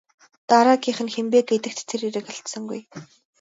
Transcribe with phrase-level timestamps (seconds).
[0.49, 2.81] Дараагийнх нь хэн бэ гэдэгт тэр эргэлзсэнгүй.